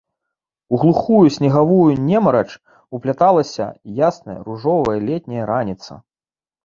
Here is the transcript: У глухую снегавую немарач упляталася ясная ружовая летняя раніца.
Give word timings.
У 0.75 0.79
глухую 0.83 1.29
снегавую 1.35 1.91
немарач 2.07 2.47
упляталася 2.99 3.67
ясная 4.09 4.39
ружовая 4.49 4.99
летняя 5.11 5.45
раніца. 5.55 5.93